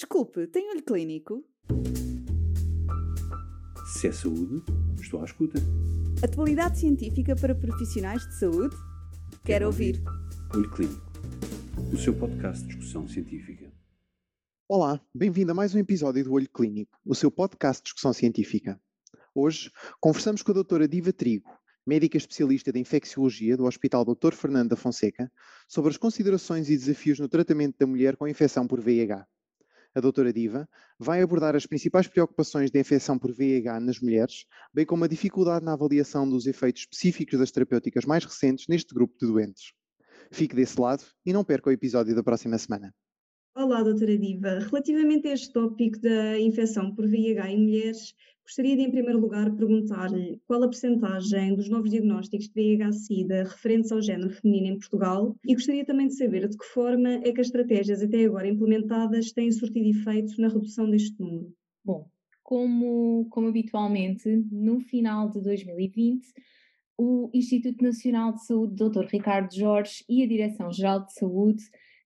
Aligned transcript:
Desculpe, 0.00 0.46
tem 0.46 0.70
olho 0.70 0.82
clínico? 0.82 1.44
Se 3.92 4.08
é 4.08 4.12
saúde, 4.12 4.64
estou 4.98 5.20
à 5.20 5.26
escuta. 5.26 5.58
Atualidade 6.24 6.78
científica 6.78 7.36
para 7.36 7.54
profissionais 7.54 8.26
de 8.26 8.38
saúde? 8.38 8.74
Quero 9.44 9.66
ouvir. 9.66 10.02
Olho 10.54 10.70
Clínico, 10.70 11.12
o 11.92 11.98
seu 11.98 12.18
podcast 12.18 12.62
de 12.62 12.68
discussão 12.68 13.06
científica. 13.06 13.70
Olá, 14.66 14.98
bem-vindo 15.14 15.52
a 15.52 15.54
mais 15.54 15.74
um 15.74 15.78
episódio 15.78 16.24
do 16.24 16.32
Olho 16.32 16.48
Clínico, 16.48 16.98
o 17.04 17.14
seu 17.14 17.30
podcast 17.30 17.82
de 17.82 17.84
discussão 17.84 18.14
científica. 18.14 18.80
Hoje 19.34 19.70
conversamos 20.00 20.40
com 20.40 20.52
a 20.52 20.54
doutora 20.54 20.88
Diva 20.88 21.12
Trigo, 21.12 21.50
médica 21.86 22.16
especialista 22.16 22.72
de 22.72 22.80
infecciologia 22.80 23.54
do 23.54 23.66
Hospital 23.66 24.06
Dr. 24.06 24.32
Fernando 24.32 24.70
da 24.70 24.76
Fonseca, 24.76 25.30
sobre 25.68 25.90
as 25.90 25.98
considerações 25.98 26.70
e 26.70 26.76
desafios 26.78 27.20
no 27.20 27.28
tratamento 27.28 27.76
da 27.78 27.86
mulher 27.86 28.16
com 28.16 28.26
infecção 28.26 28.66
por 28.66 28.80
VIH. 28.80 29.28
A 29.92 30.00
doutora 30.00 30.32
Diva 30.32 30.68
vai 31.00 31.20
abordar 31.20 31.56
as 31.56 31.66
principais 31.66 32.06
preocupações 32.06 32.70
da 32.70 32.78
infecção 32.78 33.18
por 33.18 33.32
VIH 33.32 33.80
nas 33.80 33.98
mulheres, 33.98 34.46
bem 34.72 34.86
como 34.86 35.02
a 35.02 35.08
dificuldade 35.08 35.64
na 35.64 35.72
avaliação 35.72 36.28
dos 36.28 36.46
efeitos 36.46 36.82
específicos 36.82 37.40
das 37.40 37.50
terapêuticas 37.50 38.04
mais 38.04 38.24
recentes 38.24 38.66
neste 38.68 38.94
grupo 38.94 39.18
de 39.18 39.26
doentes. 39.26 39.72
Fique 40.30 40.54
desse 40.54 40.80
lado 40.80 41.02
e 41.26 41.32
não 41.32 41.42
perca 41.42 41.70
o 41.70 41.72
episódio 41.72 42.14
da 42.14 42.22
próxima 42.22 42.56
semana. 42.56 42.94
Olá, 43.52 43.82
doutora 43.82 44.16
Diva. 44.16 44.60
Relativamente 44.60 45.26
a 45.26 45.32
este 45.32 45.52
tópico 45.52 46.00
da 46.00 46.38
infecção 46.38 46.94
por 46.94 47.08
VIH 47.08 47.50
em 47.50 47.58
mulheres, 47.58 48.14
gostaria 48.50 48.76
de, 48.76 48.82
em 48.82 48.90
primeiro 48.90 49.20
lugar, 49.20 49.48
perguntar-lhe 49.54 50.40
qual 50.44 50.64
a 50.64 50.68
percentagem 50.68 51.54
dos 51.54 51.68
novos 51.68 51.88
diagnósticos 51.88 52.48
de 52.48 52.52
VIH-Sida 52.52 53.44
referentes 53.44 53.92
ao 53.92 54.02
género 54.02 54.30
feminino 54.30 54.74
em 54.74 54.76
Portugal 54.76 55.36
e 55.46 55.54
gostaria 55.54 55.84
também 55.84 56.08
de 56.08 56.16
saber 56.16 56.48
de 56.48 56.58
que 56.58 56.64
forma 56.64 57.10
é 57.22 57.30
que 57.32 57.40
as 57.40 57.46
estratégias 57.46 58.02
até 58.02 58.24
agora 58.24 58.48
implementadas 58.48 59.30
têm 59.30 59.52
surtido 59.52 59.88
efeito 59.88 60.40
na 60.40 60.48
redução 60.48 60.90
deste 60.90 61.14
número. 61.20 61.54
Bom, 61.84 62.08
como, 62.42 63.28
como 63.30 63.46
habitualmente, 63.46 64.28
no 64.50 64.80
final 64.80 65.30
de 65.30 65.40
2020, 65.40 66.26
o 66.98 67.30
Instituto 67.32 67.84
Nacional 67.84 68.32
de 68.32 68.44
Saúde, 68.44 68.74
Dr. 68.74 69.04
Ricardo 69.04 69.54
Jorge 69.54 70.04
e 70.08 70.24
a 70.24 70.26
Direção-Geral 70.26 71.06
de 71.06 71.14
Saúde 71.14 71.62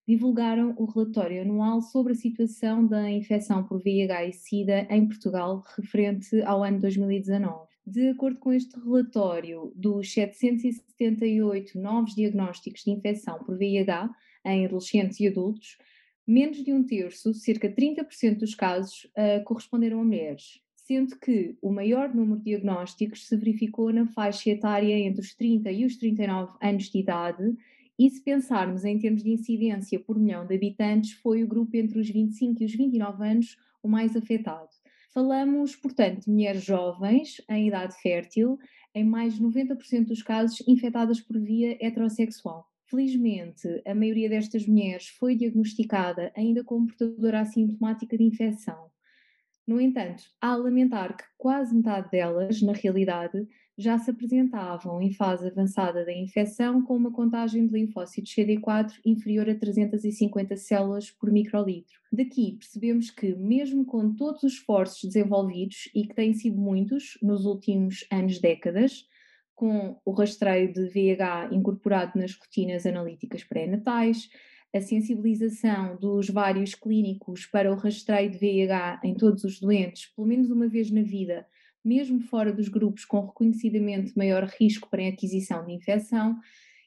divulgaram 0.07 0.75
o 0.77 0.85
relatório 0.85 1.43
anual 1.43 1.81
sobre 1.81 2.13
a 2.13 2.17
situação 2.17 2.87
da 2.87 3.11
infecção 3.11 3.65
por 3.65 3.83
VIH 3.83 4.27
e 4.27 4.33
SIDA 4.33 4.87
em 4.91 5.07
Portugal 5.07 5.65
referente 5.77 6.43
ao 6.43 6.63
ano 6.63 6.81
2019. 6.81 7.69
De 7.87 8.09
acordo 8.09 8.39
com 8.39 8.53
este 8.53 8.79
relatório, 8.79 9.73
dos 9.75 10.13
778 10.13 11.79
novos 11.79 12.15
diagnósticos 12.15 12.83
de 12.83 12.91
infecção 12.91 13.39
por 13.45 13.59
VIH 13.59 14.11
em 14.45 14.67
adolescentes 14.67 15.21
e 15.21 15.29
adultos, 15.29 15.79
menos 16.27 16.63
de 16.63 16.73
um 16.73 16.83
terço, 16.83 17.35
cerca 17.35 17.69
de 17.69 17.75
30% 17.75 18.39
dos 18.39 18.55
casos, 18.55 19.05
uh, 19.17 19.43
corresponderam 19.45 20.01
a 20.01 20.05
mulheres, 20.05 20.61
sendo 20.75 21.19
que 21.19 21.57
o 21.61 21.71
maior 21.71 22.15
número 22.15 22.39
de 22.39 22.45
diagnósticos 22.45 23.27
se 23.27 23.37
verificou 23.37 23.93
na 23.93 24.07
faixa 24.07 24.51
etária 24.51 24.95
entre 24.99 25.21
os 25.21 25.35
30 25.35 25.71
e 25.71 25.85
os 25.85 25.97
39 25.97 26.53
anos 26.63 26.85
de 26.91 26.99
idade 26.99 27.57
e 27.99 28.11
se 28.11 28.23
pensarmos 28.23 28.85
em 28.85 28.99
termos 28.99 29.23
de 29.23 29.31
incidência 29.31 30.01
por 30.01 30.19
milhão 30.19 30.47
de 30.47 30.55
habitantes, 30.55 31.13
foi 31.13 31.43
o 31.45 31.49
grupo 31.49 31.77
entre 31.77 31.99
os 31.99 32.09
25 32.09 32.63
e 32.63 32.67
os 32.67 32.75
29 32.75 33.25
anos 33.25 33.57
o 33.83 33.89
mais 33.89 34.17
afetado. 34.17 34.69
Falamos, 35.13 35.77
portanto, 35.77 36.25
de 36.25 36.31
mulheres 36.31 36.65
jovens, 36.65 37.41
em 37.49 37.69
idade 37.69 37.95
fértil, 38.03 38.59
em 38.95 39.05
mais 39.05 39.35
de 39.35 39.43
90% 39.43 40.07
dos 40.07 40.23
casos 40.23 40.61
infectadas 40.67 41.21
por 41.21 41.39
via 41.39 41.77
heterossexual. 41.81 42.67
Felizmente, 42.87 43.69
a 43.87 43.95
maioria 43.95 44.29
destas 44.29 44.67
mulheres 44.67 45.09
foi 45.09 45.37
diagnosticada 45.37 46.33
ainda 46.37 46.65
como 46.65 46.87
portadora 46.87 47.41
assintomática 47.41 48.17
de 48.19 48.25
infecção. 48.25 48.91
No 49.67 49.81
entanto, 49.81 50.25
há 50.41 50.49
a 50.49 50.57
lamentar 50.57 51.17
que 51.17 51.25
quase 51.39 51.75
metade 51.75 52.11
delas, 52.11 52.61
na 52.61 52.73
realidade, 52.73 53.49
já 53.77 53.99
se 53.99 54.11
apresentavam 54.11 55.01
em 55.01 55.13
fase 55.13 55.49
avançada 55.49 56.05
da 56.05 56.13
infecção 56.13 56.83
com 56.83 56.95
uma 56.95 57.11
contagem 57.11 57.67
de 57.67 57.73
linfócitos 57.73 58.33
CD4 58.33 58.93
inferior 59.05 59.49
a 59.49 59.55
350 59.55 60.57
células 60.57 61.11
por 61.11 61.33
microlitro. 61.33 61.99
Daqui 62.13 62.53
percebemos 62.53 63.11
que, 63.11 63.35
mesmo 63.35 63.85
com 63.85 64.15
todos 64.15 64.43
os 64.43 64.53
esforços 64.53 65.03
desenvolvidos, 65.05 65.89
e 65.95 66.07
que 66.07 66.15
têm 66.15 66.35
sido 66.35 66.59
muitos 66.59 67.19
nos 67.23 67.47
últimos 67.47 68.07
anos, 68.13 68.39
décadas, 68.39 69.09
com 69.55 69.99
o 70.05 70.13
rastreio 70.13 70.73
de 70.73 70.89
VIH 70.89 71.51
incorporado 71.53 72.19
nas 72.19 72.35
rotinas 72.35 72.85
analíticas 72.85 73.45
pré-natais, 73.45 74.29
a 74.75 74.81
sensibilização 74.81 75.97
dos 75.97 76.29
vários 76.29 76.75
clínicos 76.75 77.47
para 77.47 77.73
o 77.73 77.77
rastreio 77.77 78.29
de 78.29 78.39
VIH 78.39 79.01
em 79.05 79.15
todos 79.15 79.45
os 79.45 79.61
doentes, 79.61 80.07
pelo 80.17 80.27
menos 80.27 80.51
uma 80.51 80.67
vez 80.67 80.91
na 80.91 81.03
vida, 81.03 81.47
mesmo 81.85 82.21
fora 82.21 82.53
dos 82.53 82.69
grupos 82.69 83.05
com 83.05 83.25
reconhecidamente 83.25 84.17
maior 84.17 84.45
risco 84.59 84.91
para 84.91 85.05
a 85.05 85.09
aquisição 85.09 85.65
de 85.65 85.73
infecção, 85.73 86.37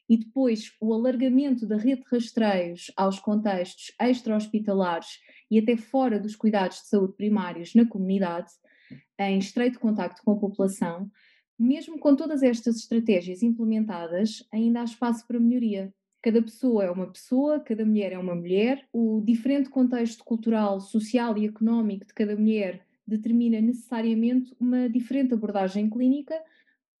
e 0.06 0.18
depois 0.18 0.72
o 0.80 0.92
alargamento 0.92 1.66
da 1.66 1.76
rede 1.76 2.02
de 2.02 2.08
rastreios 2.10 2.90
aos 2.96 3.18
contextos 3.18 3.92
extra-hospitalares 3.98 5.20
e 5.50 5.58
até 5.58 5.76
fora 5.76 6.18
dos 6.18 6.36
cuidados 6.36 6.82
de 6.82 6.88
saúde 6.88 7.14
primários 7.14 7.74
na 7.74 7.86
comunidade, 7.86 8.50
em 9.18 9.38
estreito 9.38 9.80
contacto 9.80 10.22
com 10.22 10.32
a 10.32 10.38
população, 10.38 11.10
mesmo 11.58 11.98
com 11.98 12.14
todas 12.14 12.42
estas 12.42 12.76
estratégias 12.76 13.42
implementadas, 13.42 14.46
ainda 14.52 14.80
há 14.80 14.84
espaço 14.84 15.26
para 15.26 15.40
melhoria. 15.40 15.92
Cada 16.20 16.42
pessoa 16.42 16.84
é 16.84 16.90
uma 16.90 17.06
pessoa, 17.06 17.60
cada 17.60 17.84
mulher 17.84 18.12
é 18.12 18.18
uma 18.18 18.34
mulher, 18.34 18.86
o 18.92 19.22
diferente 19.24 19.70
contexto 19.70 20.24
cultural, 20.24 20.80
social 20.80 21.38
e 21.38 21.46
económico 21.46 22.06
de 22.06 22.12
cada 22.12 22.34
mulher 22.34 22.84
determina 23.06 23.60
necessariamente 23.60 24.54
uma 24.60 24.88
diferente 24.88 25.32
abordagem 25.32 25.88
clínica, 25.88 26.34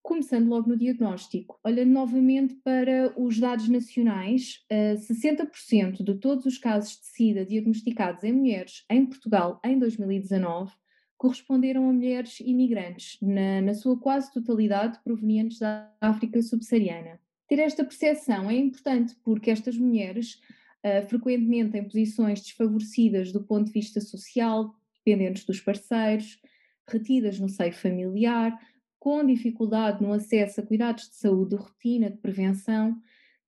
começando 0.00 0.48
logo 0.48 0.68
no 0.68 0.76
diagnóstico. 0.76 1.58
Olhando 1.62 1.90
novamente 1.90 2.54
para 2.64 3.12
os 3.16 3.38
dados 3.38 3.68
nacionais, 3.68 4.64
60% 4.70 6.02
de 6.02 6.14
todos 6.14 6.46
os 6.46 6.56
casos 6.56 6.98
de 7.00 7.06
SIDA 7.06 7.44
diagnosticados 7.44 8.22
em 8.24 8.32
mulheres 8.32 8.84
em 8.88 9.04
Portugal 9.04 9.60
em 9.64 9.78
2019 9.78 10.72
corresponderam 11.18 11.90
a 11.90 11.92
mulheres 11.92 12.38
imigrantes, 12.38 13.18
na, 13.20 13.60
na 13.60 13.74
sua 13.74 13.98
quase 13.98 14.32
totalidade 14.32 15.00
provenientes 15.02 15.58
da 15.58 15.92
África 16.00 16.40
subsaariana. 16.40 17.20
Ter 17.48 17.58
esta 17.60 17.82
percepção 17.82 18.50
é 18.50 18.54
importante 18.54 19.16
porque 19.24 19.50
estas 19.50 19.76
mulheres, 19.76 20.40
uh, 20.84 21.08
frequentemente 21.08 21.76
em 21.76 21.82
posições 21.82 22.42
desfavorecidas 22.42 23.32
do 23.32 23.42
ponto 23.42 23.66
de 23.66 23.72
vista 23.72 24.00
social, 24.00 24.74
dependentes 25.04 25.44
dos 25.44 25.58
parceiros, 25.60 26.40
retidas 26.86 27.40
no 27.40 27.48
seio 27.48 27.72
familiar, 27.72 28.58
com 28.98 29.24
dificuldade 29.24 30.02
no 30.02 30.12
acesso 30.12 30.60
a 30.60 30.66
cuidados 30.66 31.08
de 31.08 31.16
saúde 31.16 31.56
de 31.56 31.62
rotina, 31.62 32.10
de 32.10 32.18
prevenção, 32.18 33.00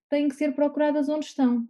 têm 0.09 0.27
que 0.27 0.35
ser 0.35 0.55
procuradas 0.55 1.07
onde 1.07 1.25
estão, 1.25 1.67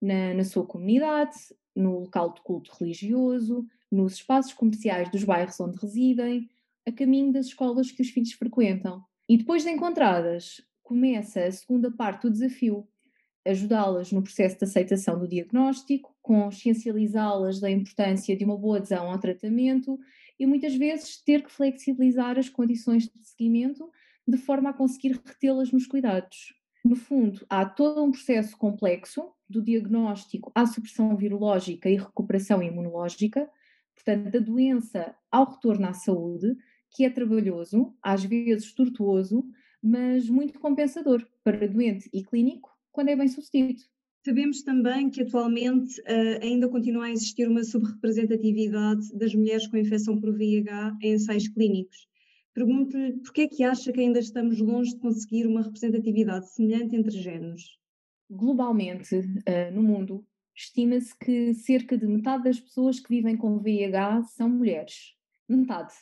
na, 0.00 0.34
na 0.34 0.44
sua 0.44 0.64
comunidade, 0.66 1.36
no 1.76 2.00
local 2.00 2.32
de 2.32 2.40
culto 2.42 2.72
religioso, 2.78 3.66
nos 3.90 4.14
espaços 4.14 4.52
comerciais 4.52 5.10
dos 5.10 5.24
bairros 5.24 5.60
onde 5.60 5.78
residem, 5.78 6.48
a 6.86 6.92
caminho 6.92 7.32
das 7.32 7.46
escolas 7.46 7.90
que 7.90 8.02
os 8.02 8.10
filhos 8.10 8.32
frequentam. 8.32 9.02
E 9.28 9.36
depois 9.36 9.62
de 9.62 9.70
encontradas, 9.70 10.62
começa 10.84 11.44
a 11.44 11.50
segunda 11.50 11.90
parte 11.90 12.22
do 12.22 12.30
desafio, 12.30 12.86
ajudá-las 13.44 14.12
no 14.12 14.22
processo 14.22 14.58
de 14.58 14.64
aceitação 14.64 15.18
do 15.18 15.26
diagnóstico, 15.26 16.14
consciencializá-las 16.22 17.58
da 17.58 17.70
importância 17.70 18.36
de 18.36 18.44
uma 18.44 18.56
boa 18.56 18.76
adesão 18.76 19.10
ao 19.10 19.18
tratamento 19.18 19.98
e 20.38 20.46
muitas 20.46 20.74
vezes 20.74 21.22
ter 21.22 21.42
que 21.42 21.50
flexibilizar 21.50 22.38
as 22.38 22.48
condições 22.48 23.04
de 23.04 23.24
seguimento 23.24 23.90
de 24.26 24.36
forma 24.36 24.70
a 24.70 24.74
conseguir 24.74 25.20
retê-las 25.24 25.72
nos 25.72 25.86
cuidados. 25.86 26.54
No 26.84 26.96
fundo, 26.96 27.44
há 27.48 27.64
todo 27.64 28.04
um 28.04 28.10
processo 28.10 28.56
complexo 28.56 29.32
do 29.48 29.62
diagnóstico 29.62 30.52
à 30.54 30.66
supressão 30.66 31.16
virológica 31.16 31.88
e 31.88 31.96
recuperação 31.96 32.62
imunológica, 32.62 33.48
portanto, 33.94 34.30
da 34.30 34.38
doença 34.38 35.14
ao 35.30 35.50
retorno 35.50 35.86
à 35.86 35.94
saúde, 35.94 36.54
que 36.90 37.04
é 37.04 37.10
trabalhoso, 37.10 37.94
às 38.02 38.24
vezes 38.24 38.72
tortuoso, 38.74 39.44
mas 39.84 40.30
muito 40.30 40.58
compensador 40.58 41.26
para 41.44 41.68
doente 41.68 42.08
e 42.10 42.24
clínico 42.24 42.70
quando 42.90 43.10
é 43.10 43.16
bem 43.16 43.28
sucedido. 43.28 43.82
Sabemos 44.24 44.62
também 44.62 45.10
que 45.10 45.20
atualmente 45.20 46.00
uh, 46.00 46.42
ainda 46.42 46.66
continua 46.66 47.04
a 47.04 47.10
existir 47.10 47.46
uma 47.46 47.62
subrepresentatividade 47.62 49.14
das 49.14 49.34
mulheres 49.34 49.66
com 49.66 49.76
infecção 49.76 50.18
por 50.18 50.32
VIH 50.32 50.96
em 51.02 51.12
ensaios 51.12 51.48
clínicos. 51.48 52.08
Pergunto-lhe 52.54 53.18
por 53.18 53.34
que 53.34 53.42
é 53.42 53.48
que 53.48 53.62
acha 53.62 53.92
que 53.92 54.00
ainda 54.00 54.20
estamos 54.20 54.58
longe 54.58 54.94
de 54.94 55.00
conseguir 55.00 55.46
uma 55.46 55.60
representatividade 55.60 56.48
semelhante 56.50 56.96
entre 56.96 57.10
géneros? 57.10 57.78
Globalmente, 58.30 59.16
uh, 59.16 59.74
no 59.74 59.82
mundo, 59.82 60.24
estima-se 60.56 61.14
que 61.18 61.52
cerca 61.52 61.98
de 61.98 62.06
metade 62.06 62.44
das 62.44 62.58
pessoas 62.58 62.98
que 62.98 63.10
vivem 63.10 63.36
com 63.36 63.58
VIH 63.58 64.22
são 64.22 64.48
mulheres. 64.48 65.14
Metade. 65.46 65.92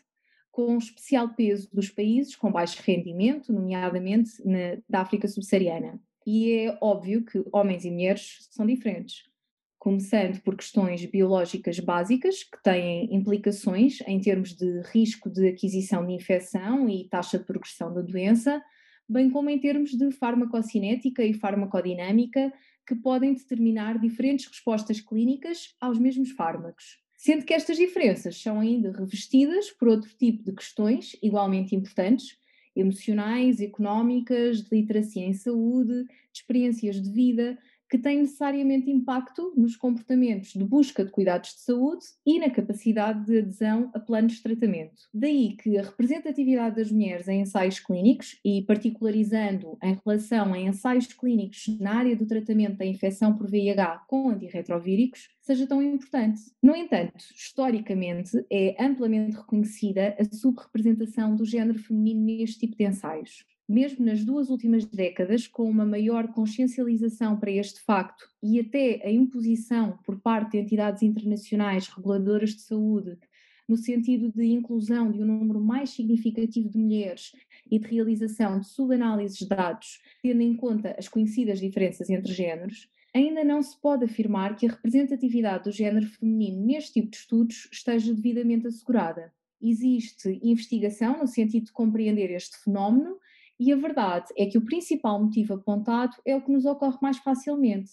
Com 0.53 0.79
especial 0.79 1.35
peso 1.35 1.69
dos 1.73 1.89
países 1.89 2.37
com 2.37 2.53
baixo 2.53 2.81
rendimento, 2.85 3.53
nomeadamente 3.53 4.31
na, 4.45 4.79
da 4.89 5.01
África 5.01 5.27
subsaariana. 5.27 5.99
E 6.27 6.53
é 6.53 6.79
óbvio 6.81 7.25
que 7.25 7.43
homens 7.53 7.85
e 7.85 7.91
mulheres 7.91 8.47
são 8.51 8.65
diferentes, 8.65 9.25
começando 9.79 10.41
por 10.43 10.57
questões 10.57 11.05
biológicas 11.07 11.81
básicas, 11.81 12.45
que 12.45 12.63
têm 12.63 13.13
implicações 13.13 14.01
em 14.07 14.21
termos 14.21 14.55
de 14.55 14.83
risco 14.93 15.29
de 15.29 15.49
aquisição 15.49 16.07
de 16.07 16.13
infecção 16.13 16.89
e 16.89 17.09
taxa 17.09 17.39
de 17.39 17.45
progressão 17.45 17.93
da 17.93 18.03
doença, 18.03 18.63
bem 19.09 19.29
como 19.31 19.51
em 19.51 19.59
termos 19.59 19.91
de 19.91 20.13
farmacocinética 20.13 21.25
e 21.25 21.35
farmacodinâmica, 21.35 22.53
que 22.87 22.95
podem 22.95 23.35
determinar 23.35 23.99
diferentes 23.99 24.47
respostas 24.47 25.01
clínicas 25.01 25.75
aos 25.81 25.99
mesmos 25.99 26.31
fármacos. 26.31 27.02
Sendo 27.23 27.45
que 27.45 27.55
estas 27.55 27.77
diferenças 27.77 28.37
são 28.43 28.59
ainda 28.59 28.91
revestidas 28.91 29.71
por 29.71 29.87
outro 29.87 30.11
tipo 30.19 30.43
de 30.43 30.51
questões 30.51 31.15
igualmente 31.23 31.73
importantes, 31.73 32.37
emocionais, 32.75 33.61
económicas, 33.61 34.61
de 34.61 34.77
literacia 34.77 35.25
em 35.25 35.33
saúde, 35.33 36.03
de 36.03 36.11
experiências 36.35 37.01
de 37.01 37.09
vida, 37.09 37.57
que 37.93 37.99
têm 37.99 38.21
necessariamente 38.21 38.91
impacto 38.91 39.53
nos 39.55 39.77
comportamentos 39.77 40.55
de 40.55 40.65
busca 40.65 41.05
de 41.05 41.11
cuidados 41.11 41.51
de 41.51 41.61
saúde 41.61 42.07
e 42.25 42.39
na 42.39 42.49
capacidade 42.49 43.27
de 43.27 43.41
adesão 43.41 43.91
a 43.93 44.01
planos 44.01 44.37
de 44.37 44.43
tratamento. 44.43 45.03
Daí 45.13 45.55
que 45.59 45.77
a 45.77 45.83
representatividade 45.83 46.77
das 46.77 46.91
mulheres 46.91 47.29
em 47.29 47.43
ensaios 47.43 47.79
clínicos, 47.79 48.41
e 48.43 48.63
particularizando 48.63 49.77
em 49.83 50.01
relação 50.03 50.55
a 50.55 50.59
ensaios 50.59 51.07
clínicos 51.09 51.67
na 51.79 51.97
área 51.97 52.17
do 52.17 52.25
tratamento 52.25 52.79
da 52.79 52.87
infecção 52.87 53.37
por 53.37 53.51
VIH 53.51 54.05
com 54.09 54.31
antirretrovíricos, 54.31 55.29
seja 55.43 55.67
tão 55.67 55.83
importante. 55.83 56.41
No 56.63 56.75
entanto, 56.75 57.23
historicamente, 57.37 58.43
é 58.51 58.75
amplamente 58.83 59.37
reconhecida 59.37 60.17
a 60.19 60.35
subrepresentação 60.35 61.37
do 61.37 61.45
género 61.45 61.79
feminino 61.79 62.25
neste 62.25 62.61
tipo 62.61 62.75
de 62.75 62.85
ensaios 62.85 63.45
mesmo 63.73 64.05
nas 64.05 64.23
duas 64.23 64.51
últimas 64.51 64.85
décadas, 64.85 65.47
com 65.47 65.65
uma 65.65 65.87
maior 65.87 66.29
consciencialização 66.29 67.41
para 67.41 67.51
este 67.51 67.81
facto 67.81 68.29
e 68.43 68.61
até 68.61 69.01
a 69.03 69.11
imposição 69.11 69.99
por 70.05 70.21
parte 70.21 70.53
de 70.53 70.59
entidades 70.59 71.03
internacionais 71.03 71.89
reguladoras 71.89 72.51
de 72.51 72.61
saúde, 72.61 73.17
no 73.67 73.79
sentido 73.79 74.31
de 74.31 74.45
inclusão 74.45 75.11
de 75.11 75.23
um 75.23 75.25
número 75.25 75.59
mais 75.59 75.89
significativo 75.91 76.69
de 76.69 76.77
mulheres 76.77 77.33
e 77.71 77.79
de 77.79 77.89
realização 77.89 78.61
de 78.61 78.69
subanálises 78.69 79.39
de 79.39 79.49
dados, 79.49 80.03
tendo 80.23 80.43
em 80.43 80.55
conta 80.55 80.95
as 80.99 81.09
conhecidas 81.09 81.59
diferenças 81.59 82.11
entre 82.11 82.31
géneros, 82.31 82.91
ainda 83.15 83.43
não 83.43 83.63
se 83.63 83.81
pode 83.81 84.05
afirmar 84.05 84.55
que 84.55 84.67
a 84.67 84.71
representatividade 84.71 85.65
do 85.65 85.73
género 85.73 86.07
feminino 86.07 86.63
neste 86.67 86.95
tipo 86.95 87.11
de 87.11 87.17
estudos 87.17 87.69
esteja 87.73 88.13
devidamente 88.13 88.67
assegurada. 88.67 89.33
Existe 89.63 90.39
investigação 90.43 91.21
no 91.21 91.27
sentido 91.27 91.67
de 91.67 91.73
compreender 91.73 92.31
este 92.31 92.59
fenómeno 92.59 93.17
e 93.59 93.73
a 93.73 93.77
verdade 93.77 94.27
é 94.37 94.47
que 94.47 94.59
o 94.59 94.65
principal 94.65 95.23
motivo 95.23 95.55
apontado 95.55 96.17
é 96.27 96.35
o 96.35 96.43
que 96.43 96.51
nos 96.51 96.65
ocorre 96.65 96.99
mais 97.01 97.19
facilmente. 97.19 97.91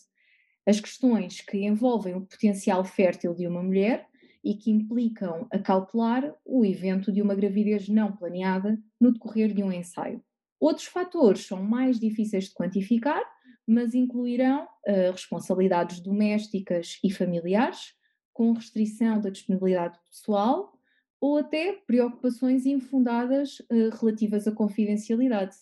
As 0.65 0.79
questões 0.79 1.41
que 1.41 1.65
envolvem 1.65 2.15
o 2.15 2.25
potencial 2.25 2.83
fértil 2.83 3.33
de 3.33 3.47
uma 3.47 3.61
mulher 3.63 4.07
e 4.43 4.53
que 4.53 4.71
implicam 4.71 5.47
a 5.51 5.59
calcular 5.59 6.33
o 6.45 6.65
evento 6.65 7.11
de 7.11 7.21
uma 7.21 7.35
gravidez 7.35 7.89
não 7.89 8.11
planeada 8.11 8.81
no 8.99 9.11
decorrer 9.11 9.53
de 9.53 9.63
um 9.63 9.71
ensaio. 9.71 10.23
Outros 10.59 10.87
fatores 10.87 11.45
são 11.45 11.61
mais 11.61 11.99
difíceis 11.99 12.45
de 12.45 12.53
quantificar, 12.53 13.23
mas 13.65 13.93
incluirão 13.93 14.63
uh, 14.63 15.11
responsabilidades 15.11 15.99
domésticas 15.99 16.99
e 17.03 17.11
familiares, 17.11 17.93
com 18.33 18.53
restrição 18.53 19.19
da 19.19 19.29
disponibilidade 19.29 19.99
pessoal, 20.09 20.78
ou 21.21 21.37
até 21.37 21.73
preocupações 21.85 22.65
infundadas 22.65 23.59
uh, 23.59 23.89
relativas 23.99 24.47
à 24.47 24.51
confidencialidade. 24.51 25.55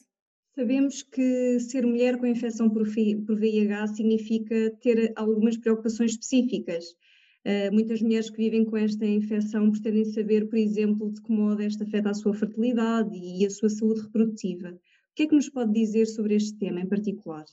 Sabemos 0.56 1.04
que 1.04 1.60
ser 1.60 1.86
mulher 1.86 2.18
com 2.18 2.26
infecção 2.26 2.70
por, 2.70 2.88
VIH 2.88 3.88
significa 3.88 4.72
ter 4.82 5.14
algumas 5.16 5.56
preocupações 5.58 6.12
específicas. 6.12 6.86
Uh, 7.46 7.72
muitas 7.72 8.02
mulheres 8.02 8.30
que 8.30 8.38
vivem 8.38 8.66
com 8.66 8.76
esta 8.76 9.06
infecção 9.06 9.72
pretendem 9.72 10.06
saber, 10.06 10.50
por 10.50 10.58
exemplo, 10.58 11.12
de 11.12 11.22
que 11.22 11.32
modo 11.32 11.62
esta 11.62 11.84
afeta 11.84 12.10
a 12.10 12.14
sua 12.14 12.34
fertilidade 12.34 13.18
e 13.18 13.46
a 13.46 13.50
sua 13.50 13.70
saúde 13.70 14.02
reprodutiva. 14.02 14.70
O 14.70 14.80
que 15.16 15.24
é 15.24 15.28
que 15.28 15.36
nos 15.36 15.50
pode 15.50 15.74
dizer 15.74 16.06
sobre 16.06 16.36
este 16.36 16.58
tema 16.58 16.82
em 16.82 16.88
particular? 16.88 17.46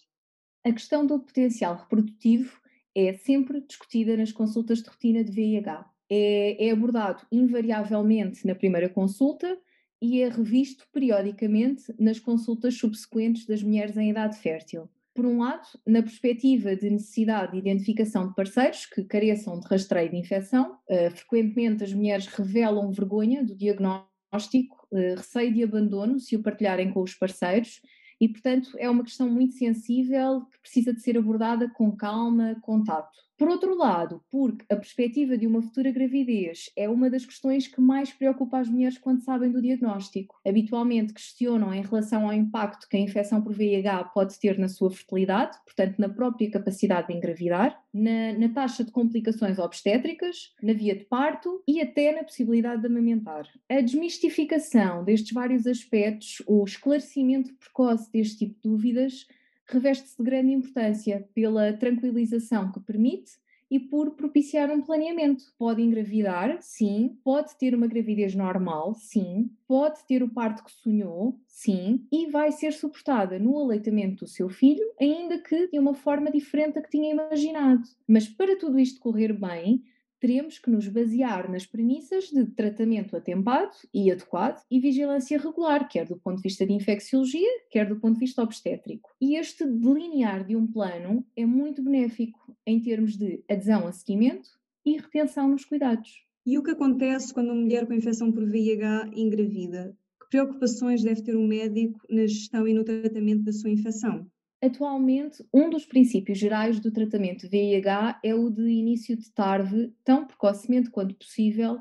A 0.65 0.73
questão 0.73 1.07
do 1.07 1.21
potencial 1.21 1.77
reprodutivo 1.77 2.59
é 2.95 3.13
sempre 3.15 3.61
discutida 3.61 4.17
nas 4.17 4.33
consultas 4.33 4.83
de 4.83 4.89
rotina 4.89 5.23
de 5.23 5.31
VIH 5.31 5.94
é, 6.11 6.69
é 6.69 6.71
abordado 6.71 7.27
invariavelmente 7.31 8.47
na 8.47 8.55
primeira 8.55 8.89
consulta 8.89 9.59
e 10.01 10.21
é 10.21 10.29
revisto 10.29 10.87
periodicamente 10.93 11.95
nas 11.99 12.19
consultas 12.19 12.75
subsequentes 12.75 13.47
das 13.47 13.63
mulheres 13.63 13.97
em 13.97 14.11
idade 14.11 14.37
fértil. 14.39 14.89
Por 15.15 15.25
um 15.25 15.39
lado, 15.39 15.67
na 15.87 16.03
perspectiva 16.03 16.75
de 16.75 16.91
necessidade 16.91 17.53
de 17.53 17.59
identificação 17.59 18.29
de 18.29 18.35
parceiros 18.35 18.85
que 18.85 19.05
careçam 19.05 19.61
de 19.61 19.67
rastreio 19.67 20.11
de 20.11 20.17
infecção, 20.17 20.77
uh, 20.91 21.11
frequentemente 21.11 21.85
as 21.85 21.93
mulheres 21.93 22.27
revelam 22.27 22.91
vergonha 22.91 23.45
do 23.45 23.55
diagnóstico, 23.55 24.87
uh, 24.91 25.15
receio 25.17 25.55
de 25.55 25.63
abandono 25.63 26.19
se 26.19 26.35
o 26.35 26.43
partilharem 26.43 26.93
com 26.93 27.01
os 27.01 27.15
parceiros 27.15 27.81
e, 28.21 28.29
portanto, 28.29 28.71
é 28.77 28.91
uma 28.91 29.05
questão 29.05 29.29
muito 29.29 29.55
sensível 29.55 30.43
que 30.51 30.61
precisa 30.61 30.93
de 30.93 31.01
ser 31.01 31.17
abordada 31.17 31.71
com 31.71 31.95
calma, 31.97 32.57
contato. 32.61 33.17
Por 33.37 33.49
outro 33.49 33.77
lado, 33.77 34.23
porque 34.31 34.65
a 34.71 34.77
perspectiva 34.77 35.37
de 35.37 35.45
uma 35.45 35.61
futura 35.61 35.91
gravidez 35.91 36.71
é 36.77 36.89
uma 36.89 37.11
das 37.11 37.27
questões 37.27 37.67
que 37.67 37.81
mais 37.81 38.13
preocupa 38.13 38.59
as 38.59 38.69
mulheres 38.69 38.97
quando 38.97 39.25
sabem 39.25 39.51
do 39.51 39.61
diagnóstico. 39.61 40.37
Habitualmente 40.47 41.13
questionam 41.13 41.75
em 41.75 41.83
relação 41.83 42.27
ao 42.27 42.33
impacto 42.33 42.89
que 42.89 42.97
a 42.97 43.01
infecção 43.01 43.43
por 43.43 43.53
VIH 43.53 44.05
pode 44.15 44.39
ter 44.39 44.57
na 44.57 44.69
sua 44.69 44.89
fertilidade, 44.89 45.59
portanto, 45.65 45.99
na 45.99 46.09
própria 46.09 46.49
capacidade 46.49 47.09
de 47.09 47.15
engravidar, 47.15 47.77
na, 47.93 48.33
na 48.39 48.49
taxa 48.51 48.85
de 48.85 48.93
complicações 48.93 49.59
obstétricas, 49.59 50.55
na 50.63 50.73
via 50.73 50.95
de 50.95 51.05
parto 51.05 51.61
e 51.67 51.81
até 51.81 52.15
na 52.15 52.23
possibilidade 52.23 52.83
de 52.83 52.87
amamentar. 52.87 53.49
A 53.69 53.81
desmistificação 53.81 55.03
destes 55.03 55.33
vários 55.33 55.67
aspectos, 55.67 56.41
o 56.47 56.63
esclarecimento 56.63 57.53
precoce 57.55 58.11
deste 58.13 58.39
tipo 58.39 58.55
de 58.55 58.61
dúvidas, 58.69 59.27
reveste-se 59.67 60.17
de 60.17 60.25
grande 60.25 60.53
importância 60.53 61.29
pela 61.35 61.73
tranquilização 61.73 62.71
que 62.71 62.81
permite 62.81 63.33
e 63.71 63.79
por 63.81 64.13
propiciar 64.13 64.71
um 64.71 64.81
planeamento. 64.81 65.45
Pode 65.59 65.83
engravidar, 65.83 66.59
sim, 66.61 67.19
pode 67.25 67.57
ter 67.59 67.75
uma 67.75 67.87
gravidez 67.87 68.35
normal, 68.35 68.95
sim, 68.95 69.51
pode 69.67 70.05
ter 70.07 70.23
o 70.23 70.29
parto 70.29 70.63
que 70.65 70.71
sonhou, 70.71 71.41
sim, 71.47 72.07
e 72.13 72.31
vai 72.31 72.53
ser 72.53 72.73
suportada 72.73 73.39
no 73.39 73.59
aleitamento 73.59 74.25
do 74.25 74.31
seu 74.31 74.49
filho, 74.49 74.85
ainda 75.01 75.39
que 75.39 75.69
de 75.69 75.79
uma 75.79 75.95
forma 75.95 76.31
diferente 76.31 76.75
da 76.75 76.83
que 76.83 76.91
tinha 76.91 77.11
imaginado. 77.11 77.83
Mas 78.07 78.29
para 78.29 78.57
tudo 78.57 78.79
isto 78.79 79.01
correr 79.01 79.33
bem, 79.33 79.83
teremos 80.25 80.59
que 80.59 80.71
nos 80.71 80.89
basear 80.89 81.51
nas 81.51 81.67
premissas 81.67 82.31
de 82.31 82.47
tratamento 82.47 83.15
atempado 83.15 83.77
e 83.93 84.11
adequado 84.11 84.65
e 84.71 84.81
vigilância 84.81 85.39
regular, 85.39 85.87
quer 85.87 86.07
do 86.07 86.17
ponto 86.17 86.39
de 86.39 86.45
vista 86.45 86.65
de 86.65 86.73
infecciologia, 86.73 87.47
quer 87.71 87.87
do 87.87 88.01
ponto 88.01 88.15
de 88.15 88.21
vista 88.21 88.43
obstétrico. 88.43 89.11
E 89.21 89.37
este 89.37 89.67
delinear 89.67 90.43
de 90.43 90.57
um 90.57 90.67
plano 90.67 91.27
é 91.37 91.45
muito 91.45 91.83
benéfico 91.83 92.57
em 92.67 92.81
termos 92.81 93.19
de 93.19 93.45
adesão 93.51 93.87
a 93.87 93.93
seguimento 93.93 94.49
e 94.83 94.97
retenção 94.97 95.47
nos 95.47 95.67
cuidados. 95.67 96.25
E 96.47 96.57
o 96.57 96.63
que 96.63 96.71
acontece 96.71 97.35
quando 97.35 97.49
uma 97.49 97.61
mulher 97.61 97.87
com 97.87 97.93
infecção 97.93 98.33
por 98.33 98.47
VIH 98.49 99.11
engravida? 99.15 99.95
Que 100.23 100.31
preocupações 100.31 101.03
deve 101.03 101.21
ter 101.21 101.37
um 101.37 101.47
médico 101.47 102.01
na 102.09 102.27
gestão 102.27 102.67
e 102.67 102.73
no 102.73 102.83
tratamento 102.83 103.43
da 103.43 103.53
sua 103.53 103.69
infecção? 103.69 104.27
Atualmente, 104.65 105.45
um 105.53 105.69
dos 105.69 105.85
princípios 105.85 106.39
gerais 106.39 106.81
do 106.81 106.91
tratamento 106.91 107.47
VIH 107.47 108.19
é 108.25 108.35
o 108.35 108.49
de 108.49 108.63
início 108.63 109.15
de 109.15 109.31
TARV 109.31 109.93
tão 110.03 110.27
precocemente 110.27 110.89
quanto 110.89 111.15
possível, 111.15 111.81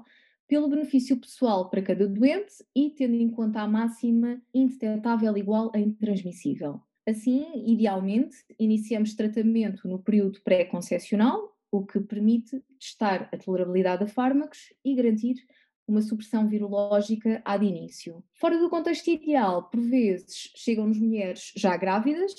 pelo 0.49 0.67
benefício 0.67 1.15
pessoal 1.17 1.69
para 1.69 1.81
cada 1.81 2.05
doente 2.05 2.53
e 2.75 2.89
tendo 2.89 3.15
em 3.15 3.29
conta 3.29 3.61
a 3.61 3.67
máxima 3.69 4.41
indetetável 4.53 5.37
igual 5.37 5.71
a 5.73 5.79
intransmissível. 5.79 6.81
Assim, 7.07 7.45
idealmente, 7.65 8.35
iniciamos 8.59 9.15
tratamento 9.15 9.87
no 9.87 9.99
período 9.99 10.41
pré-concepcional, 10.43 11.55
o 11.71 11.85
que 11.85 12.01
permite 12.01 12.61
testar 12.77 13.29
a 13.31 13.37
tolerabilidade 13.37 14.03
a 14.03 14.07
fármacos 14.07 14.73
e 14.83 14.93
garantir 14.93 15.35
uma 15.87 16.01
supressão 16.01 16.49
virológica 16.49 17.41
há 17.45 17.55
de 17.55 17.65
início. 17.65 18.21
Fora 18.33 18.59
do 18.59 18.69
contexto 18.69 19.07
ideal, 19.07 19.69
por 19.69 19.79
vezes 19.79 20.51
chegam-nos 20.53 20.99
mulheres 20.99 21.53
já 21.55 21.77
grávidas, 21.77 22.33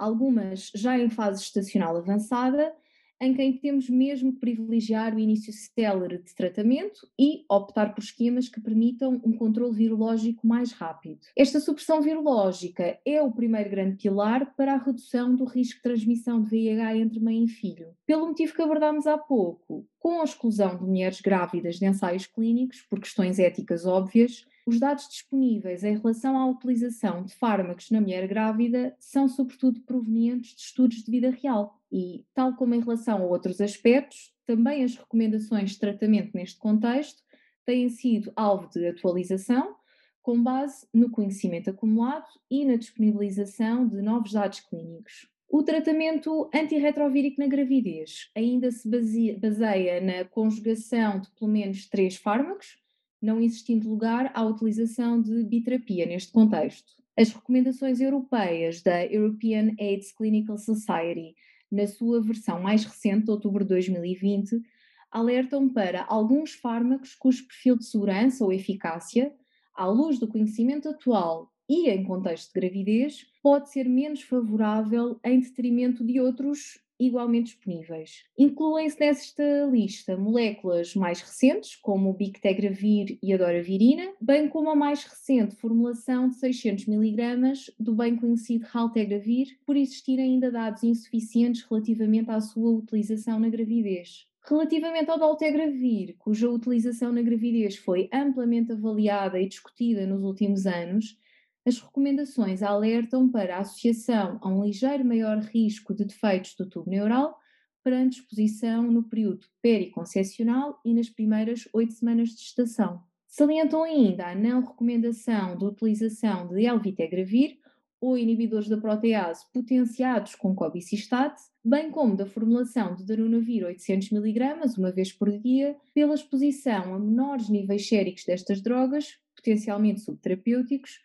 algumas 0.00 0.72
já 0.74 0.98
em 0.98 1.10
fase 1.10 1.42
estacional 1.42 1.96
avançada, 1.96 2.74
em 3.20 3.34
quem 3.34 3.52
temos 3.52 3.90
mesmo 3.90 4.32
que 4.32 4.40
privilegiar 4.40 5.14
o 5.14 5.18
início 5.18 5.52
célere 5.52 6.18
de 6.18 6.34
tratamento 6.34 7.06
e 7.18 7.44
optar 7.50 7.94
por 7.94 8.02
esquemas 8.02 8.48
que 8.48 8.60
permitam 8.60 9.20
um 9.22 9.32
controle 9.32 9.76
virológico 9.76 10.46
mais 10.46 10.72
rápido. 10.72 11.20
Esta 11.36 11.60
supressão 11.60 12.00
virológica 12.00 12.98
é 13.04 13.20
o 13.20 13.30
primeiro 13.30 13.68
grande 13.68 13.96
pilar 13.96 14.54
para 14.56 14.72
a 14.72 14.78
redução 14.78 15.36
do 15.36 15.44
risco 15.44 15.76
de 15.76 15.82
transmissão 15.82 16.42
de 16.42 16.48
VIH 16.48 16.96
entre 16.96 17.20
mãe 17.20 17.44
e 17.44 17.48
filho. 17.48 17.88
Pelo 18.06 18.26
motivo 18.26 18.54
que 18.54 18.62
abordámos 18.62 19.06
há 19.06 19.18
pouco, 19.18 19.86
com 19.98 20.22
a 20.22 20.24
exclusão 20.24 20.78
de 20.78 20.84
mulheres 20.84 21.20
grávidas 21.20 21.76
de 21.76 21.84
ensaios 21.84 22.26
clínicos, 22.26 22.80
por 22.88 23.00
questões 23.00 23.38
éticas 23.38 23.84
óbvias, 23.84 24.46
os 24.70 24.78
dados 24.78 25.08
disponíveis 25.08 25.82
em 25.82 25.96
relação 25.96 26.38
à 26.38 26.46
utilização 26.46 27.24
de 27.24 27.34
fármacos 27.34 27.90
na 27.90 28.00
mulher 28.00 28.28
grávida 28.28 28.94
são, 29.00 29.26
sobretudo, 29.28 29.80
provenientes 29.80 30.54
de 30.54 30.62
estudos 30.62 31.02
de 31.02 31.10
vida 31.10 31.30
real 31.30 31.82
e, 31.90 32.24
tal 32.32 32.54
como 32.54 32.72
em 32.72 32.80
relação 32.80 33.18
a 33.18 33.26
outros 33.26 33.60
aspectos, 33.60 34.32
também 34.46 34.84
as 34.84 34.94
recomendações 34.94 35.72
de 35.72 35.80
tratamento 35.80 36.30
neste 36.34 36.56
contexto 36.56 37.20
têm 37.66 37.88
sido 37.88 38.32
alvo 38.36 38.70
de 38.70 38.86
atualização 38.86 39.74
com 40.22 40.40
base 40.40 40.86
no 40.94 41.10
conhecimento 41.10 41.70
acumulado 41.70 42.28
e 42.48 42.64
na 42.64 42.76
disponibilização 42.76 43.88
de 43.88 44.00
novos 44.00 44.32
dados 44.32 44.60
clínicos. 44.60 45.28
O 45.48 45.64
tratamento 45.64 46.48
antirretrovírico 46.54 47.40
na 47.40 47.48
gravidez 47.48 48.30
ainda 48.36 48.70
se 48.70 48.88
baseia 48.88 50.00
na 50.00 50.24
conjugação 50.24 51.18
de 51.18 51.28
pelo 51.32 51.50
menos 51.50 51.88
três 51.88 52.14
fármacos, 52.14 52.78
não 53.20 53.40
existindo 53.40 53.88
lugar 53.88 54.30
à 54.34 54.44
utilização 54.44 55.20
de 55.20 55.44
biterapia 55.44 56.06
neste 56.06 56.32
contexto. 56.32 56.92
As 57.16 57.32
recomendações 57.32 58.00
europeias 58.00 58.82
da 58.82 59.04
European 59.04 59.74
AIDS 59.78 60.12
Clinical 60.12 60.56
Society, 60.56 61.34
na 61.70 61.86
sua 61.86 62.22
versão 62.22 62.60
mais 62.62 62.84
recente, 62.84 63.26
de 63.26 63.30
outubro 63.30 63.64
de 63.64 63.68
2020, 63.68 64.62
alertam 65.10 65.68
para 65.68 66.04
alguns 66.08 66.52
fármacos 66.52 67.14
cujo 67.14 67.46
perfil 67.46 67.76
de 67.76 67.84
segurança 67.84 68.44
ou 68.44 68.52
eficácia, 68.52 69.34
à 69.74 69.86
luz 69.86 70.18
do 70.18 70.28
conhecimento 70.28 70.88
atual 70.88 71.52
e 71.68 71.88
em 71.88 72.04
contexto 72.04 72.52
de 72.52 72.60
gravidez, 72.60 73.26
pode 73.42 73.70
ser 73.70 73.88
menos 73.88 74.22
favorável 74.22 75.20
em 75.24 75.40
detrimento 75.40 76.04
de 76.04 76.20
outros 76.20 76.80
igualmente 77.00 77.54
disponíveis. 77.54 78.24
Incluem-se 78.38 79.00
nesta 79.00 79.68
lista 79.72 80.16
moléculas 80.16 80.94
mais 80.94 81.20
recentes, 81.20 81.74
como 81.76 82.10
o 82.10 82.14
Bictegravir 82.14 83.18
e 83.22 83.32
a 83.32 83.38
Doravirina, 83.38 84.12
bem 84.20 84.48
como 84.48 84.70
a 84.70 84.76
mais 84.76 85.02
recente 85.04 85.56
formulação 85.56 86.28
de 86.28 86.36
600 86.36 86.86
mg 86.86 87.72
do 87.78 87.94
bem 87.94 88.14
conhecido 88.14 88.66
Raltegravir, 88.66 89.58
por 89.64 89.76
existirem 89.76 90.34
ainda 90.34 90.50
dados 90.50 90.84
insuficientes 90.84 91.62
relativamente 91.62 92.30
à 92.30 92.40
sua 92.40 92.70
utilização 92.70 93.40
na 93.40 93.48
gravidez. 93.48 94.28
Relativamente 94.42 95.10
ao 95.10 95.18
Daltegravir, 95.18 96.16
cuja 96.18 96.48
utilização 96.48 97.12
na 97.12 97.22
gravidez 97.22 97.76
foi 97.76 98.08
amplamente 98.12 98.72
avaliada 98.72 99.38
e 99.38 99.46
discutida 99.46 100.06
nos 100.06 100.22
últimos 100.22 100.66
anos, 100.66 101.18
as 101.66 101.78
recomendações 101.78 102.62
alertam 102.62 103.30
para 103.30 103.56
a 103.56 103.60
associação 103.60 104.38
a 104.40 104.48
um 104.48 104.64
ligeiro 104.64 105.04
maior 105.04 105.38
risco 105.38 105.94
de 105.94 106.04
defeitos 106.04 106.54
do 106.54 106.68
tubo 106.68 106.90
neural 106.90 107.38
perante 107.82 108.20
exposição 108.20 108.82
no 108.82 109.02
período 109.02 109.46
periconcepcional 109.62 110.80
e 110.84 110.94
nas 110.94 111.08
primeiras 111.08 111.68
oito 111.72 111.92
semanas 111.92 112.30
de 112.30 112.42
gestação. 112.42 113.02
Salientam 113.26 113.84
ainda 113.84 114.26
a 114.26 114.34
não 114.34 114.60
recomendação 114.60 115.56
de 115.56 115.64
utilização 115.64 116.48
de 116.48 116.64
elvitegravir 116.64 117.58
ou 118.00 118.16
inibidores 118.16 118.68
da 118.68 118.78
protease 118.78 119.44
potenciados 119.52 120.34
com 120.34 120.54
cobicistate, 120.54 121.42
bem 121.62 121.90
como 121.90 122.16
da 122.16 122.24
formulação 122.24 122.94
de 122.94 123.04
darunavir 123.04 123.64
800 123.64 124.10
mg 124.10 124.78
uma 124.78 124.90
vez 124.90 125.12
por 125.12 125.30
dia, 125.30 125.76
pela 125.94 126.14
exposição 126.14 126.94
a 126.94 126.98
menores 126.98 127.50
níveis 127.50 127.86
séricos 127.86 128.24
destas 128.24 128.62
drogas, 128.62 129.18
potencialmente 129.36 130.00
subterapêuticos, 130.00 130.98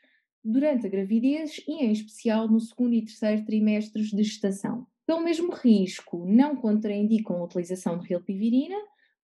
durante 0.45 0.85
a 0.85 0.89
gravidez 0.89 1.59
e, 1.67 1.83
em 1.83 1.91
especial, 1.91 2.47
no 2.47 2.59
segundo 2.59 2.93
e 2.93 3.03
terceiro 3.03 3.43
trimestres 3.43 4.09
de 4.09 4.23
gestação. 4.23 4.85
Pelo 5.05 5.23
mesmo 5.23 5.51
risco, 5.51 6.25
não 6.25 6.55
contraindicam 6.55 7.37
a 7.37 7.43
utilização 7.43 7.97
de 7.97 8.07
rilpivirina, 8.07 8.77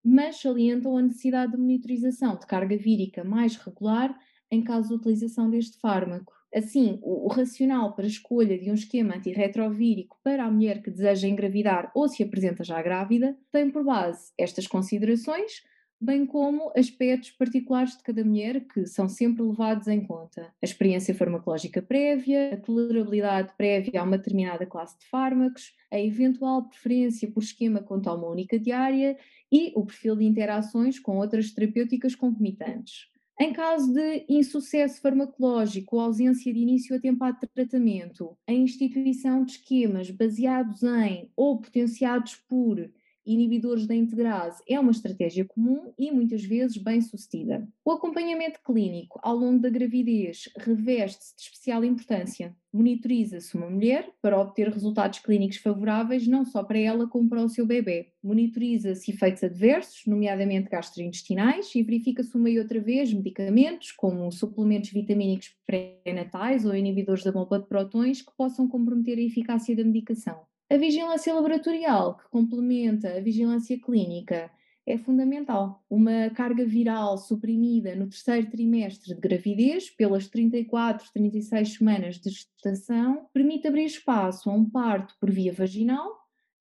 mas 0.03 0.41
salientam 0.41 0.97
a 0.97 1.01
necessidade 1.01 1.51
de 1.51 1.57
monitorização 1.57 2.35
de 2.35 2.45
carga 2.47 2.75
vírica 2.75 3.23
mais 3.23 3.55
regular 3.55 4.17
em 4.51 4.63
caso 4.63 4.89
de 4.89 4.95
utilização 4.95 5.49
deste 5.49 5.79
fármaco. 5.79 6.33
Assim, 6.53 6.99
o, 7.01 7.29
racional 7.29 7.95
para 7.95 8.03
a 8.03 8.09
escolha 8.09 8.59
de 8.59 8.69
um 8.69 8.73
esquema 8.73 9.15
antirretrovírico 9.15 10.19
para 10.21 10.43
a 10.43 10.51
mulher 10.51 10.81
que 10.81 10.91
deseja 10.91 11.27
engravidar 11.27 11.89
ou 11.95 12.09
se 12.09 12.21
apresenta 12.21 12.61
já 12.61 12.81
grávida 12.81 13.37
tem 13.51 13.71
por 13.71 13.85
base 13.85 14.33
estas 14.37 14.67
considerações, 14.67 15.63
bem 16.01 16.25
como 16.25 16.71
aspectos 16.75 17.29
particulares 17.31 17.95
de 17.95 18.03
cada 18.03 18.23
mulher 18.25 18.61
que 18.61 18.85
são 18.87 19.07
sempre 19.07 19.43
levados 19.43 19.87
em 19.87 20.01
conta. 20.01 20.51
A 20.61 20.65
experiência 20.65 21.13
farmacológica 21.13 21.81
prévia, 21.81 22.53
a 22.53 22.57
tolerabilidade 22.57 23.53
prévia 23.55 24.01
a 24.01 24.03
uma 24.03 24.17
determinada 24.17 24.65
classe 24.65 24.97
de 24.97 25.05
fármacos, 25.05 25.75
a 25.91 25.99
eventual 25.99 26.67
preferência 26.67 27.29
por 27.29 27.43
esquema 27.43 27.81
com 27.81 28.01
toma 28.01 28.27
única 28.27 28.57
diária 28.57 29.15
e 29.51 29.71
o 29.75 29.85
perfil 29.85 30.15
de 30.15 30.25
interações 30.25 30.97
com 30.97 31.17
outras 31.17 31.51
terapêuticas 31.51 32.15
concomitantes. 32.15 33.11
Em 33.39 33.53
caso 33.53 33.91
de 33.91 34.25
insucesso 34.29 35.01
farmacológico 35.01 35.95
ou 35.95 36.01
ausência 36.01 36.53
de 36.53 36.59
início 36.59 36.95
atempado 36.95 37.39
de 37.39 37.47
tratamento, 37.47 38.37
a 38.47 38.53
instituição 38.53 39.43
de 39.43 39.53
esquemas 39.53 40.11
baseados 40.11 40.83
em 40.83 41.31
ou 41.35 41.59
potenciados 41.59 42.35
por 42.35 42.87
inibidores 43.25 43.87
da 43.87 43.95
integrase 43.95 44.61
é 44.67 44.79
uma 44.79 44.91
estratégia 44.91 45.45
comum 45.45 45.93
e 45.97 46.11
muitas 46.11 46.43
vezes 46.43 46.77
bem 46.77 47.01
sucedida. 47.01 47.67
O 47.83 47.91
acompanhamento 47.91 48.59
clínico 48.65 49.19
ao 49.21 49.35
longo 49.35 49.59
da 49.59 49.69
gravidez 49.69 50.49
reveste-se 50.57 51.35
de 51.35 51.41
especial 51.43 51.83
importância. 51.83 52.55
Monitoriza-se 52.73 53.55
uma 53.55 53.69
mulher 53.69 54.09
para 54.21 54.39
obter 54.39 54.69
resultados 54.69 55.19
clínicos 55.19 55.57
favoráveis 55.57 56.25
não 56.25 56.45
só 56.45 56.63
para 56.63 56.79
ela 56.79 57.07
como 57.07 57.27
para 57.27 57.43
o 57.43 57.49
seu 57.49 57.65
bebê. 57.65 58.13
Monitoriza-se 58.23 59.11
efeitos 59.11 59.43
adversos, 59.43 60.03
nomeadamente 60.07 60.69
gastrointestinais, 60.69 61.73
e 61.75 61.83
verifica-se 61.83 62.35
uma 62.37 62.49
e 62.49 62.59
outra 62.59 62.79
vez 62.79 63.13
medicamentos, 63.13 63.91
como 63.91 64.31
suplementos 64.31 64.91
vitamínicos 64.91 65.53
pré-natais 65.65 66.65
ou 66.65 66.73
inibidores 66.73 67.23
da 67.23 67.31
bomba 67.31 67.59
de 67.59 67.67
prótons, 67.67 68.21
que 68.21 68.31
possam 68.37 68.67
comprometer 68.67 69.17
a 69.17 69.21
eficácia 69.21 69.75
da 69.75 69.83
medicação. 69.83 70.50
A 70.71 70.77
vigilância 70.77 71.33
laboratorial, 71.33 72.15
que 72.15 72.29
complementa 72.29 73.17
a 73.17 73.19
vigilância 73.19 73.77
clínica, 73.77 74.49
é 74.87 74.97
fundamental. 74.97 75.83
Uma 75.89 76.29
carga 76.29 76.63
viral 76.63 77.17
suprimida 77.17 77.93
no 77.93 78.07
terceiro 78.07 78.49
trimestre 78.49 79.13
de 79.13 79.19
gravidez, 79.19 79.89
pelas 79.89 80.29
34, 80.29 81.11
36 81.11 81.73
semanas 81.73 82.15
de 82.21 82.29
gestação, 82.29 83.27
permite 83.33 83.67
abrir 83.67 83.83
espaço 83.83 84.49
a 84.49 84.53
um 84.53 84.63
parto 84.63 85.13
por 85.19 85.29
via 85.29 85.51
vaginal, 85.51 86.09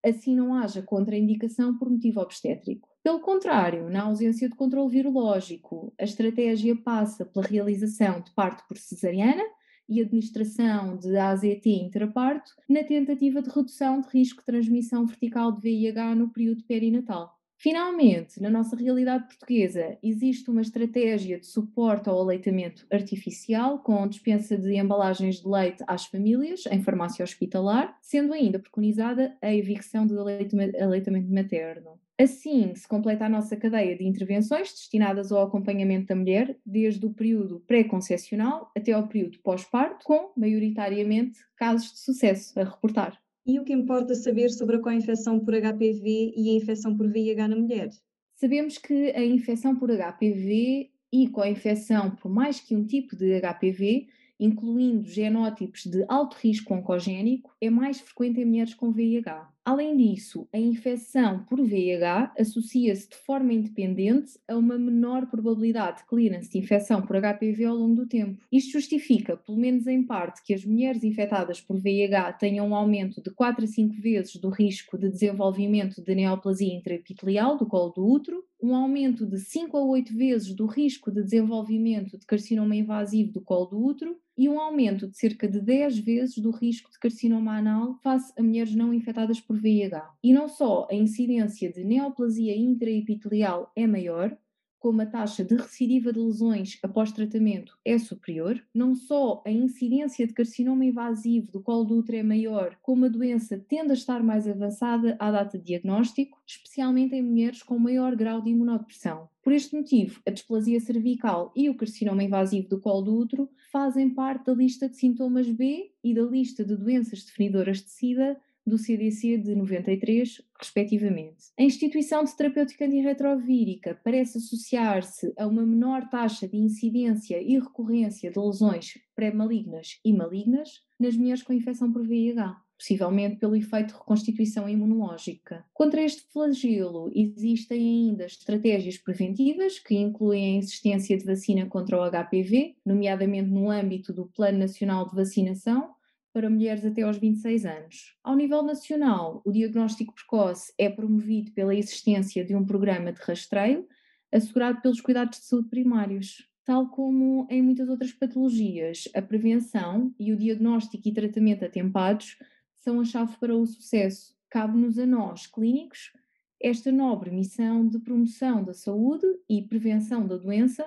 assim 0.05 0.35
não 0.35 0.55
haja 0.55 0.83
contraindicação 0.83 1.79
por 1.79 1.89
motivo 1.89 2.21
obstétrico. 2.21 2.89
Pelo 3.05 3.21
contrário, 3.21 3.89
na 3.89 4.03
ausência 4.03 4.49
de 4.49 4.57
controle 4.57 4.91
virológico, 4.91 5.95
a 5.97 6.03
estratégia 6.03 6.75
passa 6.75 7.25
pela 7.25 7.47
realização 7.47 8.21
de 8.21 8.33
parto 8.33 8.67
por 8.67 8.77
cesariana, 8.77 9.45
e 9.91 10.01
administração 10.01 10.97
de 10.97 11.17
AZT 11.17 11.67
intraparto 11.67 12.53
na 12.69 12.85
tentativa 12.85 13.43
de 13.43 13.51
redução 13.51 14.01
de 14.01 14.09
risco 14.09 14.39
de 14.39 14.47
transmissão 14.47 15.05
vertical 15.05 15.51
de 15.51 15.61
VIH 15.61 16.15
no 16.15 16.31
período 16.31 16.63
perinatal. 16.63 17.41
Finalmente, 17.63 18.41
na 18.41 18.49
nossa 18.49 18.75
realidade 18.75 19.27
portuguesa, 19.27 19.99
existe 20.03 20.51
uma 20.51 20.63
estratégia 20.63 21.39
de 21.39 21.47
suporte 21.47 22.09
ao 22.09 22.19
aleitamento 22.19 22.87
artificial, 22.91 23.81
com 23.81 24.09
dispensa 24.09 24.57
de 24.57 24.77
embalagens 24.77 25.43
de 25.43 25.47
leite 25.47 25.85
às 25.87 26.07
famílias 26.07 26.65
em 26.71 26.83
farmácia 26.83 27.23
hospitalar, 27.23 27.99
sendo 28.01 28.33
ainda 28.33 28.59
preconizada 28.59 29.37
a 29.43 29.53
evicção 29.55 30.07
do 30.07 30.19
aleitamento 30.19 31.31
materno. 31.31 32.01
Assim, 32.21 32.75
se 32.75 32.87
completa 32.87 33.25
a 33.25 33.31
nossa 33.31 33.57
cadeia 33.57 33.97
de 33.97 34.07
intervenções 34.07 34.71
destinadas 34.73 35.33
ao 35.33 35.43
acompanhamento 35.43 36.09
da 36.09 36.15
mulher, 36.15 36.55
desde 36.67 37.07
o 37.07 37.15
período 37.15 37.61
pré-concepcional 37.61 38.71
até 38.77 38.93
ao 38.93 39.09
período 39.09 39.39
pós-parto, 39.39 40.05
com, 40.05 40.31
maioritariamente, 40.37 41.39
casos 41.57 41.93
de 41.93 42.01
sucesso 42.01 42.61
a 42.61 42.65
reportar. 42.65 43.19
E 43.47 43.59
o 43.59 43.65
que 43.65 43.73
importa 43.73 44.15
saber 44.15 44.51
sobre 44.51 44.77
a 44.77 44.81
co-infecção 44.81 45.41
por 45.41 45.55
HPV 45.55 46.35
e 46.37 46.51
a 46.51 46.57
infecção 46.59 46.95
por 46.95 47.11
VIH 47.11 47.49
na 47.49 47.57
mulher? 47.57 47.89
Sabemos 48.37 48.77
que 48.77 49.13
a 49.13 49.25
infecção 49.25 49.75
por 49.75 49.89
HPV 49.89 50.91
e 51.11 51.29
co-infecção 51.31 52.11
por 52.17 52.31
mais 52.31 52.61
que 52.61 52.77
um 52.77 52.87
tipo 52.87 53.17
de 53.17 53.41
HPV 53.41 54.09
incluindo 54.41 55.07
genótipos 55.07 55.85
de 55.85 56.03
alto 56.09 56.35
risco 56.39 56.73
oncogénico, 56.73 57.55
é 57.61 57.69
mais 57.69 58.01
frequente 58.01 58.41
em 58.41 58.47
mulheres 58.47 58.73
com 58.73 58.91
VIH. 58.91 59.47
Além 59.63 59.95
disso, 59.95 60.49
a 60.53 60.59
infecção 60.59 61.45
por 61.45 61.63
VIH 61.63 62.33
associa-se 62.39 63.11
de 63.11 63.17
forma 63.17 63.53
independente 63.53 64.39
a 64.49 64.57
uma 64.57 64.79
menor 64.79 65.27
probabilidade 65.27 65.99
de 65.99 66.07
clearance 66.07 66.51
de 66.51 66.59
infecção 66.59 67.03
por 67.03 67.17
HPV 67.17 67.67
ao 67.67 67.77
longo 67.77 67.97
do 67.97 68.07
tempo. 68.09 68.43
Isto 68.51 68.73
justifica, 68.73 69.37
pelo 69.37 69.59
menos 69.59 69.87
em 69.87 70.03
parte, 70.03 70.43
que 70.43 70.55
as 70.55 70.65
mulheres 70.65 71.05
infectadas 71.05 71.61
por 71.61 71.79
VIH 71.79 72.33
tenham 72.35 72.69
um 72.69 72.75
aumento 72.75 73.23
de 73.23 73.31
4 73.31 73.65
a 73.65 73.69
5 73.69 74.01
vezes 74.01 74.37
do 74.37 74.49
risco 74.49 74.97
de 74.97 75.11
desenvolvimento 75.11 76.03
de 76.03 76.15
neoplasia 76.15 76.75
intraepitelial 76.75 77.59
do 77.59 77.67
colo 77.67 77.91
do 77.91 78.07
útero, 78.07 78.43
um 78.63 78.75
aumento 78.75 79.27
de 79.27 79.39
5 79.39 79.77
a 79.77 79.85
8 79.85 80.17
vezes 80.17 80.55
do 80.55 80.67
risco 80.67 81.11
de 81.11 81.23
desenvolvimento 81.23 82.19
de 82.19 82.27
carcinoma 82.27 82.77
invasivo 82.77 83.33
do 83.33 83.41
colo 83.41 83.67
do 83.67 83.83
útero 83.83 84.17
e 84.37 84.49
um 84.49 84.59
aumento 84.59 85.07
de 85.07 85.19
cerca 85.19 85.47
de 85.47 85.61
10 85.61 85.99
vezes 85.99 86.39
do 86.39 86.51
risco 86.51 86.91
de 86.91 86.99
carcinoma 86.99 87.59
anal 87.59 87.99
face 88.03 88.33
a 88.39 88.43
mulheres 88.43 88.75
não 88.75 88.93
infectadas 88.93 89.41
por 89.41 89.50
VIH. 89.55 90.11
E 90.23 90.33
não 90.33 90.49
só 90.49 90.87
a 90.91 90.95
incidência 90.95 91.73
de 91.73 91.85
neoplasia 91.85 92.57
intraepitelial 92.57 93.71
é 93.75 93.87
maior, 93.87 94.37
como 94.81 95.03
a 95.03 95.07
taxa 95.07 95.45
de 95.45 95.55
recidiva 95.55 96.11
de 96.11 96.19
lesões 96.19 96.79
após 96.83 97.13
tratamento 97.13 97.79
é 97.85 97.99
superior, 97.99 98.61
não 98.75 98.95
só 98.95 99.43
a 99.47 99.51
incidência 99.51 100.27
de 100.27 100.33
carcinoma 100.33 100.87
invasivo 100.87 101.53
do 101.53 101.61
colo 101.61 101.85
do 101.85 101.99
útero 101.99 102.17
é 102.17 102.23
maior, 102.23 102.79
como 102.81 103.05
a 103.05 103.09
doença 103.09 103.63
tende 103.69 103.91
a 103.91 103.95
estar 103.95 104.23
mais 104.23 104.49
avançada 104.49 105.17
à 105.21 105.31
data 105.31 105.59
de 105.59 105.65
diagnóstico, 105.65 106.41
especialmente 106.47 107.15
em 107.15 107.23
mulheres 107.23 107.63
com 107.63 107.79
maior 107.79 108.17
grau 108.17 108.41
de 108.41 108.51
imunodepressão. 108.51 109.29
Por 109.43 109.53
este 109.53 109.77
motivo, 109.77 110.23
a 110.27 110.31
displasia 110.31 110.81
cervical 110.81 111.53
e 111.55 111.69
o 111.69 111.77
carcinoma 111.77 112.25
invasivo 112.25 112.69
do 112.69 112.81
colo 112.81 113.03
do 113.03 113.19
útero 113.19 113.51
fazem 113.71 114.09
parte 114.09 114.47
da 114.47 114.55
lista 114.55 114.89
de 114.89 114.97
sintomas 114.97 115.49
B 115.51 115.93
e 116.03 116.15
da 116.15 116.23
lista 116.23 116.65
de 116.65 116.75
doenças 116.75 117.23
definidoras 117.23 117.83
de 117.83 117.91
SIDA 117.91 118.41
do 118.67 118.79
CDC 118.79 119.39
de 119.39 119.55
93, 119.55 120.43
respectivamente. 120.59 121.47
A 121.59 121.63
instituição 121.63 122.25
de 122.25 122.37
terapêutica 122.37 122.85
antirretrovírica 122.85 123.99
parece 124.05 124.39
associar-se 124.39 125.33
a 125.39 125.47
uma 125.47 125.65
menor 125.65 126.09
taxa 126.09 126.47
de 126.47 126.57
incidência 126.57 127.41
e 127.41 127.59
recorrência 127.59 128.31
de 128.31 128.39
lesões 128.39 128.99
pré-malignas 129.15 129.99
e 130.05 130.13
malignas 130.13 130.83
nas 130.99 131.17
mulheres 131.17 131.43
com 131.43 131.53
infecção 131.53 131.93
por 131.93 132.07
VIH 132.07 132.57
possivelmente 132.81 133.37
pelo 133.37 133.55
efeito 133.55 133.89
de 133.89 133.93
reconstituição 133.93 134.67
imunológica. 134.67 135.63
Contra 135.75 136.03
este 136.03 136.23
flagelo, 136.33 137.13
existem 137.15 137.79
ainda 137.79 138.25
estratégias 138.25 138.97
preventivas 138.97 139.79
que 139.79 139.95
incluem 139.95 140.57
a 140.57 140.59
existência 140.59 141.19
de 141.19 141.27
vacina 141.27 141.67
contra 141.67 141.99
o 141.99 142.11
HPV, 142.11 142.77
nomeadamente 142.85 143.51
no 143.51 143.71
âmbito 143.71 144.15
do 144.15 144.27
Plano 144.35 144.59
Nacional 144.59 145.07
de 145.07 145.15
Vacinação, 145.15 145.91
para 146.33 146.51
mulheres 146.51 146.85
até 146.85 147.03
aos 147.03 147.17
26 147.19 147.65
anos. 147.65 148.17
Ao 148.23 148.37
nível 148.37 148.63
nacional, 148.63 149.43
o 149.45 149.53
diagnóstico 149.53 150.15
precoce 150.15 150.73
é 150.79 150.89
promovido 150.89 151.51
pela 151.53 151.75
existência 151.75 152.45
de 152.45 152.55
um 152.55 152.65
programa 152.65 153.13
de 153.13 153.21
rastreio 153.21 153.87
assegurado 154.33 154.81
pelos 154.81 155.01
cuidados 155.01 155.39
de 155.39 155.45
saúde 155.45 155.69
primários. 155.69 156.49
Tal 156.65 156.89
como 156.89 157.47
em 157.51 157.63
muitas 157.63 157.89
outras 157.89 158.13
patologias, 158.13 159.09
a 159.15 159.21
prevenção 159.21 160.15
e 160.19 160.33
o 160.33 160.37
diagnóstico 160.37 161.09
e 161.09 161.13
tratamento 161.13 161.65
atempados 161.65 162.39
são 162.77 163.01
a 163.01 163.05
chave 163.05 163.37
para 163.39 163.57
o 163.57 163.67
sucesso. 163.67 164.37
Cabe-nos 164.49 164.99
a 164.99 165.07
nós, 165.07 165.47
clínicos, 165.47 166.13
esta 166.61 166.93
nobre 166.93 167.31
missão 167.31 167.89
de 167.89 167.99
promoção 167.99 168.63
da 168.63 168.75
saúde 168.75 169.27
e 169.49 169.63
prevenção 169.63 170.27
da 170.27 170.37
doença 170.37 170.87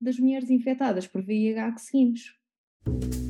das 0.00 0.18
mulheres 0.18 0.48
infectadas 0.48 1.06
por 1.06 1.22
VIH 1.22 1.72
que 1.72 1.80
seguimos. 1.80 3.29